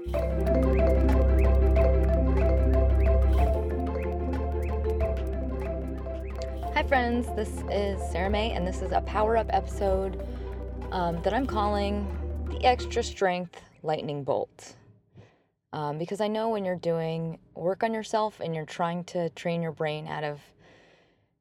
Hi, 0.00 0.08
friends. 6.88 7.26
This 7.36 7.50
is 7.70 8.00
Sarah 8.10 8.30
May, 8.30 8.52
and 8.52 8.66
this 8.66 8.80
is 8.80 8.92
a 8.92 9.02
power 9.02 9.36
up 9.36 9.48
episode 9.50 10.26
um, 10.90 11.20
that 11.22 11.34
I'm 11.34 11.46
calling 11.46 12.08
the 12.48 12.64
Extra 12.64 13.02
Strength 13.02 13.60
Lightning 13.82 14.24
Bolt. 14.24 14.76
Um, 15.74 15.98
because 15.98 16.22
I 16.22 16.28
know 16.28 16.48
when 16.48 16.64
you're 16.64 16.76
doing 16.76 17.38
work 17.54 17.82
on 17.82 17.92
yourself 17.92 18.40
and 18.40 18.54
you're 18.54 18.64
trying 18.64 19.04
to 19.04 19.28
train 19.30 19.60
your 19.60 19.72
brain 19.72 20.06
out 20.06 20.24
of 20.24 20.40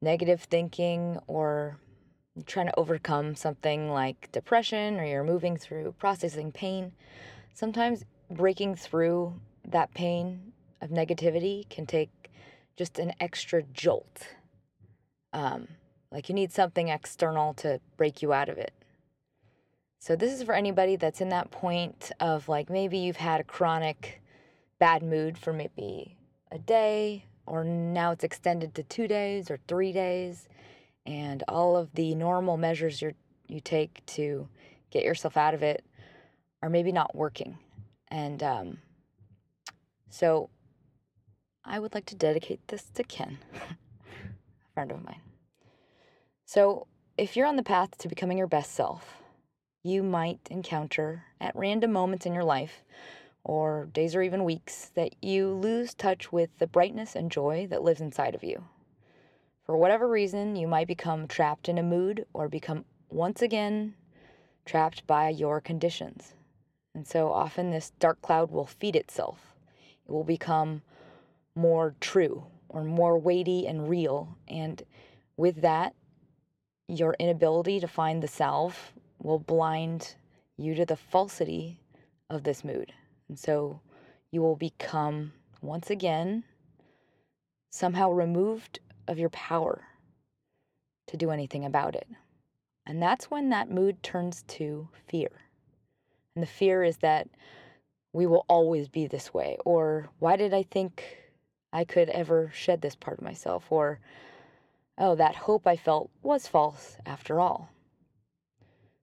negative 0.00 0.42
thinking 0.42 1.18
or 1.26 1.76
trying 2.46 2.66
to 2.66 2.78
overcome 2.78 3.34
something 3.34 3.90
like 3.90 4.30
depression 4.30 5.00
or 5.00 5.04
you're 5.04 5.24
moving 5.24 5.56
through 5.56 5.92
processing 5.98 6.52
pain, 6.52 6.92
sometimes 7.52 8.04
breaking 8.30 8.76
through 8.76 9.34
that 9.66 9.92
pain 9.94 10.52
of 10.80 10.90
negativity 10.90 11.68
can 11.68 11.86
take 11.86 12.10
just 12.76 12.98
an 12.98 13.12
extra 13.20 13.62
jolt. 13.62 14.28
Um, 15.32 15.68
like 16.10 16.28
you 16.28 16.34
need 16.34 16.52
something 16.52 16.88
external 16.88 17.54
to 17.54 17.80
break 17.96 18.22
you 18.22 18.32
out 18.32 18.48
of 18.48 18.58
it. 18.58 18.72
So, 19.98 20.16
this 20.16 20.32
is 20.32 20.42
for 20.42 20.54
anybody 20.54 20.96
that's 20.96 21.20
in 21.20 21.30
that 21.30 21.50
point 21.50 22.12
of 22.20 22.48
like 22.48 22.68
maybe 22.68 22.98
you've 22.98 23.16
had 23.16 23.40
a 23.40 23.44
chronic 23.44 24.22
bad 24.78 25.02
mood 25.02 25.38
for 25.38 25.52
maybe 25.52 26.16
a 26.52 26.58
day, 26.58 27.24
or 27.46 27.64
now 27.64 28.12
it's 28.12 28.22
extended 28.22 28.74
to 28.74 28.82
two 28.82 29.08
days 29.08 29.50
or 29.50 29.58
three 29.66 29.92
days, 29.92 30.48
and 31.06 31.42
all 31.48 31.76
of 31.76 31.92
the 31.94 32.14
normal 32.14 32.56
measures 32.56 33.00
you 33.00 33.14
you 33.48 33.60
take 33.60 34.04
to 34.06 34.48
get 34.90 35.04
yourself 35.04 35.36
out 35.36 35.54
of 35.54 35.62
it 35.62 35.84
are 36.62 36.70
maybe 36.70 36.92
not 36.92 37.14
working. 37.14 37.58
And 38.14 38.44
um, 38.44 38.78
so 40.08 40.48
I 41.64 41.80
would 41.80 41.94
like 41.94 42.06
to 42.06 42.14
dedicate 42.14 42.60
this 42.68 42.84
to 42.90 43.02
Ken, 43.02 43.38
a 43.54 44.72
friend 44.72 44.92
of 44.92 45.04
mine. 45.04 45.20
So, 46.44 46.86
if 47.18 47.36
you're 47.36 47.48
on 47.48 47.56
the 47.56 47.64
path 47.64 47.98
to 47.98 48.08
becoming 48.08 48.38
your 48.38 48.46
best 48.46 48.70
self, 48.70 49.16
you 49.82 50.04
might 50.04 50.38
encounter 50.48 51.24
at 51.40 51.56
random 51.56 51.90
moments 51.90 52.24
in 52.24 52.34
your 52.34 52.44
life, 52.44 52.84
or 53.42 53.88
days 53.92 54.14
or 54.14 54.22
even 54.22 54.44
weeks, 54.44 54.92
that 54.94 55.16
you 55.20 55.48
lose 55.48 55.92
touch 55.92 56.30
with 56.30 56.56
the 56.60 56.68
brightness 56.68 57.16
and 57.16 57.32
joy 57.32 57.66
that 57.68 57.82
lives 57.82 58.00
inside 58.00 58.36
of 58.36 58.44
you. 58.44 58.62
For 59.64 59.76
whatever 59.76 60.06
reason, 60.06 60.54
you 60.54 60.68
might 60.68 60.86
become 60.86 61.26
trapped 61.26 61.68
in 61.68 61.78
a 61.78 61.82
mood 61.82 62.26
or 62.32 62.48
become 62.48 62.84
once 63.10 63.42
again 63.42 63.96
trapped 64.64 65.04
by 65.08 65.30
your 65.30 65.60
conditions. 65.60 66.34
And 66.94 67.06
so 67.06 67.32
often 67.32 67.70
this 67.70 67.92
dark 67.98 68.22
cloud 68.22 68.50
will 68.50 68.66
feed 68.66 68.96
itself. 68.96 69.54
It 70.06 70.12
will 70.12 70.24
become 70.24 70.82
more 71.54 71.94
true 72.00 72.44
or 72.68 72.84
more 72.84 73.18
weighty 73.18 73.66
and 73.66 73.88
real. 73.88 74.36
And 74.46 74.82
with 75.36 75.60
that, 75.62 75.94
your 76.88 77.16
inability 77.18 77.80
to 77.80 77.88
find 77.88 78.22
the 78.22 78.28
salve 78.28 78.92
will 79.22 79.38
blind 79.38 80.14
you 80.56 80.74
to 80.74 80.84
the 80.84 80.96
falsity 80.96 81.80
of 82.30 82.44
this 82.44 82.62
mood. 82.62 82.92
And 83.28 83.38
so 83.38 83.80
you 84.30 84.42
will 84.42 84.56
become, 84.56 85.32
once 85.62 85.90
again, 85.90 86.44
somehow 87.70 88.10
removed 88.10 88.78
of 89.08 89.18
your 89.18 89.30
power 89.30 89.82
to 91.06 91.16
do 91.16 91.30
anything 91.30 91.64
about 91.64 91.94
it. 91.94 92.06
And 92.86 93.02
that's 93.02 93.30
when 93.30 93.50
that 93.50 93.70
mood 93.70 94.02
turns 94.02 94.42
to 94.48 94.88
fear. 95.08 95.30
And 96.34 96.42
the 96.42 96.48
fear 96.48 96.82
is 96.82 96.98
that 96.98 97.28
we 98.12 98.26
will 98.26 98.44
always 98.48 98.88
be 98.88 99.06
this 99.06 99.34
way, 99.34 99.56
or 99.64 100.08
why 100.18 100.36
did 100.36 100.54
I 100.54 100.62
think 100.62 101.18
I 101.72 101.84
could 101.84 102.08
ever 102.10 102.50
shed 102.54 102.80
this 102.80 102.94
part 102.94 103.18
of 103.18 103.24
myself, 103.24 103.70
or 103.70 103.98
oh, 104.98 105.14
that 105.16 105.34
hope 105.34 105.66
I 105.66 105.76
felt 105.76 106.10
was 106.22 106.46
false 106.46 106.96
after 107.04 107.40
all. 107.40 107.70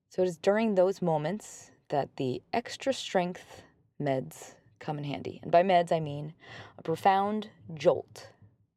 So 0.09 0.23
it 0.23 0.27
is 0.27 0.37
during 0.37 0.75
those 0.75 1.01
moments 1.01 1.71
that 1.89 2.15
the 2.15 2.41
extra 2.53 2.93
strength 2.93 3.63
meds 4.01 4.55
come 4.79 4.97
in 4.97 5.03
handy. 5.03 5.39
And 5.43 5.51
by 5.51 5.63
meds, 5.63 5.91
I 5.91 5.99
mean 5.99 6.33
a 6.77 6.81
profound 6.81 7.49
jolt 7.73 8.29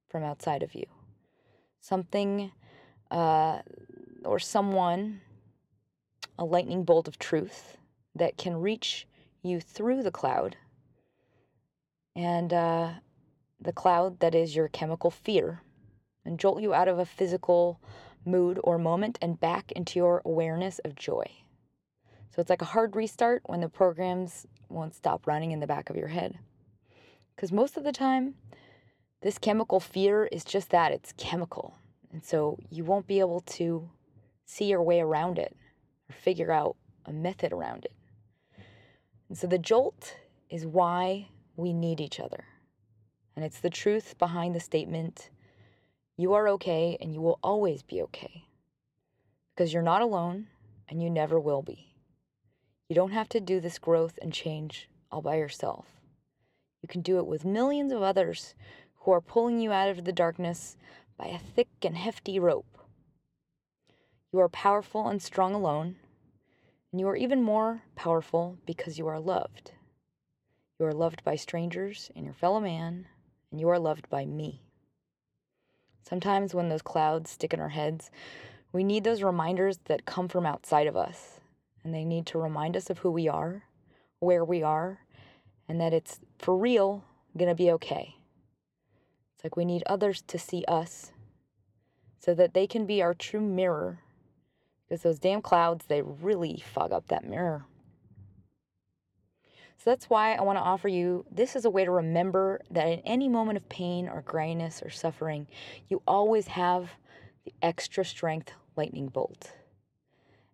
from 0.08 0.22
outside 0.22 0.62
of 0.62 0.74
you. 0.74 0.86
Something 1.80 2.52
uh, 3.10 3.60
or 4.24 4.38
someone, 4.38 5.20
a 6.38 6.44
lightning 6.44 6.84
bolt 6.84 7.08
of 7.08 7.18
truth 7.18 7.78
that 8.14 8.36
can 8.36 8.56
reach 8.56 9.06
you 9.42 9.60
through 9.60 10.02
the 10.02 10.10
cloud. 10.10 10.56
And 12.16 12.52
uh, 12.52 12.90
the 13.60 13.72
cloud 13.72 14.20
that 14.20 14.34
is 14.34 14.54
your 14.54 14.68
chemical 14.68 15.10
fear 15.10 15.62
and 16.24 16.38
jolt 16.38 16.62
you 16.62 16.72
out 16.72 16.88
of 16.88 16.98
a 16.98 17.06
physical 17.06 17.80
mood 18.24 18.58
or 18.64 18.78
moment 18.78 19.18
and 19.20 19.38
back 19.38 19.72
into 19.72 19.98
your 19.98 20.22
awareness 20.24 20.78
of 20.80 20.94
joy. 20.94 21.24
So 22.30 22.40
it's 22.40 22.50
like 22.50 22.62
a 22.62 22.66
hard 22.66 22.96
restart 22.96 23.42
when 23.46 23.60
the 23.60 23.68
programs 23.68 24.46
won't 24.68 24.94
stop 24.94 25.26
running 25.26 25.52
in 25.52 25.60
the 25.60 25.66
back 25.66 25.90
of 25.90 25.96
your 25.96 26.08
head. 26.08 26.38
Because 27.34 27.52
most 27.52 27.76
of 27.76 27.84
the 27.84 27.92
time, 27.92 28.34
this 29.22 29.38
chemical 29.38 29.80
fear 29.80 30.26
is 30.26 30.44
just 30.44 30.70
that 30.70 30.92
it's 30.92 31.14
chemical. 31.16 31.76
And 32.12 32.24
so 32.24 32.58
you 32.70 32.84
won't 32.84 33.06
be 33.06 33.20
able 33.20 33.40
to 33.40 33.88
see 34.44 34.66
your 34.66 34.82
way 34.82 35.00
around 35.00 35.38
it 35.38 35.56
or 36.08 36.14
figure 36.14 36.52
out 36.52 36.76
a 37.06 37.12
method 37.12 37.52
around 37.52 37.84
it. 37.84 37.92
And 39.34 39.38
so 39.40 39.48
the 39.48 39.58
jolt 39.58 40.14
is 40.48 40.64
why 40.64 41.26
we 41.56 41.72
need 41.72 42.00
each 42.00 42.20
other. 42.20 42.44
And 43.34 43.44
it's 43.44 43.58
the 43.58 43.68
truth 43.68 44.16
behind 44.16 44.54
the 44.54 44.60
statement 44.60 45.28
you 46.16 46.34
are 46.34 46.46
okay 46.50 46.96
and 47.00 47.12
you 47.12 47.20
will 47.20 47.40
always 47.42 47.82
be 47.82 48.00
okay. 48.02 48.44
Because 49.52 49.72
you're 49.72 49.82
not 49.82 50.02
alone 50.02 50.46
and 50.88 51.02
you 51.02 51.10
never 51.10 51.40
will 51.40 51.62
be. 51.62 51.96
You 52.88 52.94
don't 52.94 53.10
have 53.10 53.28
to 53.30 53.40
do 53.40 53.58
this 53.58 53.76
growth 53.76 54.20
and 54.22 54.32
change 54.32 54.88
all 55.10 55.20
by 55.20 55.34
yourself. 55.34 55.86
You 56.80 56.86
can 56.86 57.00
do 57.00 57.18
it 57.18 57.26
with 57.26 57.44
millions 57.44 57.90
of 57.90 58.02
others 58.02 58.54
who 59.00 59.10
are 59.10 59.20
pulling 59.20 59.58
you 59.58 59.72
out 59.72 59.88
of 59.88 60.04
the 60.04 60.12
darkness 60.12 60.76
by 61.18 61.26
a 61.26 61.40
thick 61.40 61.70
and 61.82 61.96
hefty 61.96 62.38
rope. 62.38 62.78
You 64.32 64.38
are 64.38 64.48
powerful 64.48 65.08
and 65.08 65.20
strong 65.20 65.54
alone, 65.54 65.96
and 66.94 67.00
you 67.00 67.08
are 67.08 67.16
even 67.16 67.42
more 67.42 67.82
powerful 67.96 68.56
because 68.66 68.98
you 68.98 69.08
are 69.08 69.18
loved. 69.18 69.72
You 70.78 70.86
are 70.86 70.92
loved 70.92 71.24
by 71.24 71.34
strangers 71.34 72.08
and 72.14 72.24
your 72.24 72.34
fellow 72.34 72.60
man, 72.60 73.08
and 73.50 73.58
you 73.58 73.68
are 73.68 73.80
loved 73.80 74.08
by 74.08 74.24
me. 74.24 74.62
Sometimes 76.08 76.54
when 76.54 76.68
those 76.68 76.82
clouds 76.82 77.32
stick 77.32 77.52
in 77.52 77.58
our 77.58 77.70
heads, 77.70 78.12
we 78.72 78.84
need 78.84 79.02
those 79.02 79.24
reminders 79.24 79.78
that 79.86 80.04
come 80.04 80.28
from 80.28 80.46
outside 80.46 80.86
of 80.86 80.96
us. 80.96 81.40
And 81.82 81.92
they 81.92 82.04
need 82.04 82.26
to 82.26 82.38
remind 82.38 82.76
us 82.76 82.88
of 82.88 82.98
who 82.98 83.10
we 83.10 83.26
are, 83.26 83.64
where 84.20 84.44
we 84.44 84.62
are, 84.62 85.00
and 85.68 85.80
that 85.80 85.92
it's 85.92 86.20
for 86.38 86.56
real 86.56 87.02
to 87.36 87.56
be 87.56 87.72
okay. 87.72 88.14
It's 89.34 89.42
like 89.42 89.56
we 89.56 89.64
need 89.64 89.82
others 89.86 90.22
to 90.28 90.38
see 90.38 90.64
us 90.68 91.10
so 92.20 92.34
that 92.34 92.54
they 92.54 92.68
can 92.68 92.86
be 92.86 93.02
our 93.02 93.14
true 93.14 93.40
mirror. 93.40 94.03
Because 94.88 95.02
those 95.02 95.18
damn 95.18 95.42
clouds, 95.42 95.86
they 95.86 96.02
really 96.02 96.62
fog 96.64 96.92
up 96.92 97.08
that 97.08 97.24
mirror. 97.24 97.64
So 99.78 99.90
that's 99.90 100.08
why 100.08 100.34
I 100.34 100.42
want 100.42 100.56
to 100.56 100.62
offer 100.62 100.88
you 100.88 101.26
this 101.30 101.56
is 101.56 101.64
a 101.64 101.70
way 101.70 101.84
to 101.84 101.90
remember 101.90 102.60
that 102.70 102.86
in 102.86 103.00
any 103.00 103.28
moment 103.28 103.58
of 103.58 103.68
pain 103.68 104.08
or 104.08 104.22
grayness 104.22 104.82
or 104.82 104.90
suffering, 104.90 105.46
you 105.88 106.02
always 106.06 106.46
have 106.48 106.90
the 107.44 107.52
extra 107.60 108.04
strength 108.04 108.52
lightning 108.76 109.08
bolt. 109.08 109.52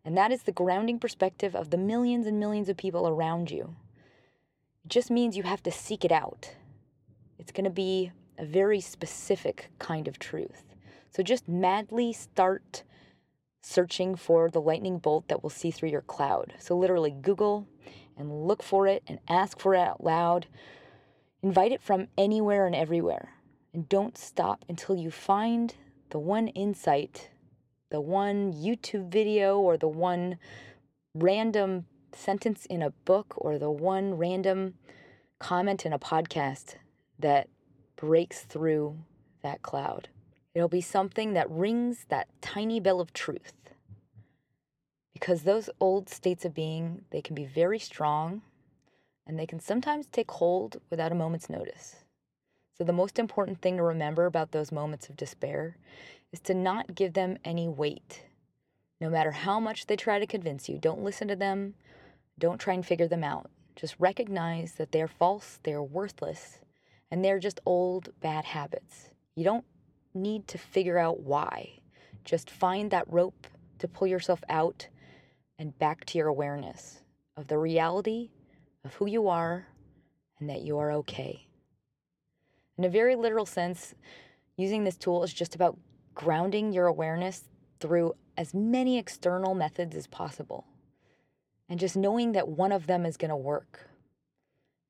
And 0.05 0.17
that 0.17 0.33
is 0.33 0.43
the 0.43 0.53
grounding 0.53 0.99
perspective 0.99 1.55
of 1.55 1.71
the 1.71 1.77
millions 1.77 2.27
and 2.27 2.41
millions 2.41 2.69
of 2.69 2.77
people 2.77 3.07
around 3.07 3.51
you. 3.51 3.77
It 4.85 4.89
just 4.89 5.11
means 5.11 5.37
you 5.37 5.43
have 5.43 5.63
to 5.65 5.71
seek 5.71 6.05
it 6.05 6.13
out. 6.13 6.55
It's 7.39 7.53
going 7.53 7.65
to 7.65 7.71
be 7.71 8.11
a 8.39 8.45
very 8.45 8.81
specific 8.81 9.71
kind 9.79 10.09
of 10.09 10.19
truth. 10.19 10.75
So 11.11 11.23
just 11.23 11.49
madly 11.49 12.13
start 12.13 12.83
searching 13.63 14.17
for 14.17 14.51
the 14.51 14.61
lightning 14.61 14.99
bolt 14.99 15.29
that 15.29 15.43
will 15.43 15.51
see 15.51 15.71
through 15.71 15.91
your 15.91 16.03
cloud. 16.03 16.55
So 16.59 16.77
literally 16.77 17.11
Google 17.11 17.67
and 18.17 18.47
look 18.47 18.63
for 18.63 18.87
it 18.87 19.03
and 19.07 19.19
ask 19.29 19.59
for 19.59 19.75
it 19.75 19.81
out 19.81 20.03
loud. 20.03 20.47
Invite 21.43 21.73
it 21.73 21.83
from 21.83 22.09
anywhere 22.19 22.67
and 22.67 22.75
everywhere. 22.75 23.35
And 23.73 23.89
don't 23.89 24.19
stop 24.19 24.65
until 24.69 24.97
you 24.97 25.11
find 25.11 25.75
the 26.11 26.19
one 26.19 26.49
insight, 26.49 27.31
the 27.91 28.01
one 28.01 28.53
YouTube 28.53 29.11
video, 29.11 29.59
or 29.59 29.77
the 29.77 29.89
one 29.89 30.39
random 31.15 31.87
sentence 32.13 32.67
in 32.67 32.83
a 32.83 32.91
book, 32.91 33.35
or 33.37 33.59
the 33.59 33.71
one 33.71 34.15
random 34.15 34.75
comment 35.39 35.87
in 35.87 35.93
a 35.93 35.99
podcast 35.99 36.75
that 37.19 37.49
breaks 37.97 38.41
through 38.43 38.99
that 39.43 39.63
cloud. 39.63 40.09
It'll 40.55 40.69
be 40.69 40.81
something 40.81 41.33
that 41.35 41.51
rings 41.51 42.07
that 42.09 42.29
tiny 42.41 42.81
bell 42.81 43.01
of 43.01 43.13
truth. 43.13 43.55
Because 45.13 45.43
those 45.43 45.71
old 45.81 46.09
states 46.09 46.45
of 46.45 46.55
being, 46.55 47.03
they 47.11 47.23
can 47.23 47.35
be 47.35 47.45
very 47.45 47.79
strong 47.79 48.43
and 49.27 49.39
they 49.39 49.47
can 49.47 49.61
sometimes 49.61 50.07
take 50.07 50.31
hold 50.31 50.81
without 50.91 51.13
a 51.13 51.15
moment's 51.15 51.49
notice. 51.49 52.05
So, 52.77 52.85
the 52.85 52.93
most 52.93 53.19
important 53.19 53.61
thing 53.61 53.77
to 53.77 53.83
remember 53.83 54.27
about 54.27 54.53
those 54.53 54.73
moments 54.73 55.09
of 55.09 55.17
despair 55.17 55.77
is 56.33 56.41
to 56.41 56.55
not 56.55 56.95
give 56.95 57.13
them 57.13 57.37
any 57.45 57.69
weight. 57.69 58.25
No 59.01 59.11
matter 59.11 59.31
how 59.33 59.61
much 59.61 59.87
they 59.87 59.97
try 59.97 60.19
to 60.19 60.27
convince 60.27 60.69
you, 60.69 60.79
don't 60.79 61.03
listen 61.05 61.29
to 61.29 61.37
them, 61.37 61.75
don't 62.39 62.59
try 62.59 62.75
and 62.75 62.85
figure 62.85 63.07
them 63.07 63.23
out. 63.23 63.51
Just 63.77 63.97
recognize 63.99 64.73
that 64.73 64.93
they're 64.93 65.09
false, 65.09 65.61
they're 65.63 65.83
worthless, 65.83 66.61
and 67.11 67.25
they're 67.25 67.39
just 67.39 67.61
old 67.65 68.11
bad 68.21 68.47
habits. 68.47 69.11
You 69.37 69.45
don't 69.45 69.65
need 70.15 70.49
to 70.49 70.59
figure 70.59 70.99
out 70.99 71.21
why. 71.21 71.81
Just 72.25 72.51
find 72.51 72.91
that 72.91 73.11
rope 73.13 73.47
to 73.79 73.89
pull 73.89 74.09
yourself 74.09 74.43
out 74.49 74.89
and 75.59 75.79
back 75.79 76.05
to 76.07 76.19
your 76.19 76.29
awareness 76.29 77.01
of 77.37 77.47
the 77.47 77.59
reality 77.59 78.31
of 78.85 78.95
who 78.95 79.07
you 79.07 79.29
are 79.29 79.67
and 80.39 80.49
that 80.49 80.63
you 80.63 80.79
are 80.79 80.93
okay. 80.93 81.47
In 82.79 82.85
a 82.85 82.89
very 82.89 83.15
literal 83.15 83.47
sense, 83.47 83.95
using 84.57 84.85
this 84.85 84.97
tool 84.97 85.23
is 85.23 85.33
just 85.33 85.55
about 85.55 85.79
grounding 86.15 86.73
your 86.73 86.87
awareness 86.87 87.45
through 87.79 88.15
as 88.37 88.55
many 88.55 88.99
external 88.99 89.55
methods 89.55 89.95
as 89.95 90.07
possible 90.07 90.67
and 91.69 91.79
just 91.79 91.97
knowing 91.97 92.33
that 92.33 92.49
one 92.49 92.73
of 92.73 92.87
them 92.87 93.07
is 93.07 93.17
going 93.17 93.31
to 93.31 93.37
work. 93.37 93.89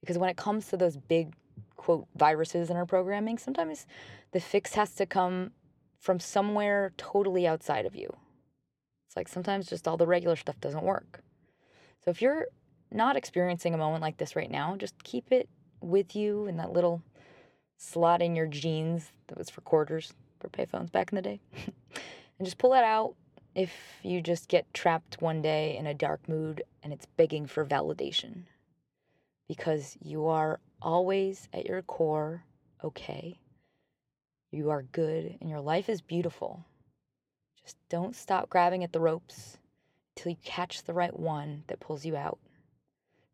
Because 0.00 0.18
when 0.18 0.30
it 0.30 0.36
comes 0.36 0.68
to 0.68 0.76
those 0.76 0.96
big 0.96 1.34
quote 1.80 2.06
viruses 2.14 2.68
in 2.68 2.76
our 2.76 2.84
programming, 2.84 3.38
sometimes 3.38 3.86
the 4.32 4.40
fix 4.40 4.74
has 4.74 4.94
to 4.94 5.06
come 5.06 5.50
from 5.98 6.20
somewhere 6.20 6.92
totally 6.98 7.46
outside 7.46 7.86
of 7.86 7.96
you. 7.96 8.14
It's 9.06 9.16
like 9.16 9.28
sometimes 9.28 9.66
just 9.66 9.88
all 9.88 9.96
the 9.96 10.06
regular 10.06 10.36
stuff 10.36 10.60
doesn't 10.60 10.84
work. 10.84 11.22
So 12.04 12.10
if 12.10 12.20
you're 12.20 12.48
not 12.92 13.16
experiencing 13.16 13.72
a 13.72 13.78
moment 13.78 14.02
like 14.02 14.18
this 14.18 14.36
right 14.36 14.50
now, 14.50 14.76
just 14.76 15.02
keep 15.04 15.32
it 15.32 15.48
with 15.80 16.14
you 16.14 16.46
in 16.46 16.58
that 16.58 16.70
little 16.70 17.02
slot 17.78 18.20
in 18.20 18.36
your 18.36 18.46
jeans 18.46 19.12
that 19.28 19.38
was 19.38 19.48
for 19.48 19.62
quarters 19.62 20.12
for 20.38 20.50
payphones 20.50 20.92
back 20.92 21.10
in 21.10 21.16
the 21.16 21.22
day. 21.22 21.40
and 21.64 22.44
just 22.44 22.58
pull 22.58 22.72
that 22.72 22.84
out 22.84 23.14
if 23.54 23.72
you 24.02 24.20
just 24.20 24.48
get 24.48 24.72
trapped 24.74 25.22
one 25.22 25.40
day 25.40 25.78
in 25.78 25.86
a 25.86 25.94
dark 25.94 26.28
mood 26.28 26.62
and 26.82 26.92
it's 26.92 27.06
begging 27.16 27.46
for 27.46 27.64
validation. 27.64 28.42
Because 29.48 29.96
you 30.02 30.26
are 30.26 30.60
always 30.82 31.48
at 31.52 31.66
your 31.66 31.82
core 31.82 32.44
okay. 32.82 33.38
You 34.52 34.70
are 34.70 34.82
good 34.82 35.36
and 35.40 35.48
your 35.48 35.60
life 35.60 35.88
is 35.88 36.00
beautiful. 36.00 36.64
Just 37.62 37.76
don't 37.88 38.16
stop 38.16 38.48
grabbing 38.48 38.82
at 38.82 38.92
the 38.92 39.00
ropes 39.00 39.58
till 40.16 40.30
you 40.30 40.38
catch 40.44 40.82
the 40.82 40.94
right 40.94 41.18
one 41.18 41.64
that 41.68 41.80
pulls 41.80 42.04
you 42.04 42.16
out. 42.16 42.38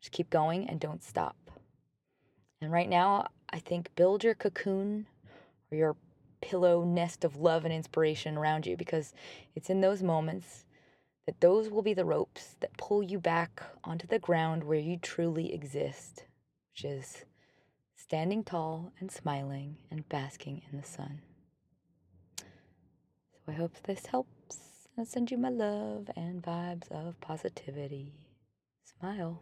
Just 0.01 0.11
keep 0.11 0.29
going 0.29 0.69
and 0.69 0.79
don't 0.79 1.03
stop. 1.03 1.35
And 2.61 2.71
right 2.71 2.89
now, 2.89 3.27
I 3.49 3.59
think 3.59 3.95
build 3.95 4.23
your 4.23 4.35
cocoon 4.35 5.07
or 5.71 5.77
your 5.77 5.95
pillow 6.41 6.83
nest 6.83 7.23
of 7.23 7.37
love 7.37 7.65
and 7.65 7.73
inspiration 7.73 8.37
around 8.37 8.65
you 8.65 8.77
because 8.77 9.13
it's 9.55 9.69
in 9.69 9.81
those 9.81 10.03
moments 10.03 10.65
that 11.25 11.41
those 11.41 11.69
will 11.69 11.81
be 11.81 11.93
the 11.93 12.05
ropes 12.05 12.55
that 12.59 12.77
pull 12.77 13.03
you 13.03 13.19
back 13.19 13.61
onto 13.83 14.07
the 14.07 14.19
ground 14.19 14.63
where 14.63 14.79
you 14.79 14.97
truly 14.97 15.53
exist, 15.53 16.25
which 16.71 16.85
is 16.85 17.25
standing 18.07 18.41
tall 18.41 18.93
and 19.01 19.11
smiling 19.11 19.75
and 19.91 20.07
basking 20.07 20.61
in 20.71 20.77
the 20.77 20.87
sun. 20.87 21.19
So 22.39 22.45
I 23.49 23.51
hope 23.51 23.73
this 23.83 24.05
helps. 24.05 24.87
I 24.97 25.03
send 25.03 25.29
you 25.29 25.37
my 25.37 25.49
love 25.49 26.09
and 26.15 26.41
vibes 26.41 26.89
of 26.89 27.19
positivity. 27.19 28.13
Smile. 28.97 29.41